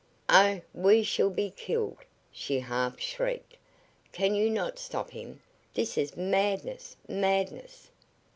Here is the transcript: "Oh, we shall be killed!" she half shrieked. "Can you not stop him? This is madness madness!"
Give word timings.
"Oh, 0.29 0.61
we 0.73 1.03
shall 1.03 1.29
be 1.29 1.51
killed!" 1.51 1.99
she 2.31 2.59
half 2.59 2.99
shrieked. 2.99 3.55
"Can 4.11 4.33
you 4.33 4.49
not 4.49 4.79
stop 4.79 5.11
him? 5.11 5.43
This 5.75 5.95
is 5.95 6.17
madness 6.17 6.97
madness!" 7.07 7.91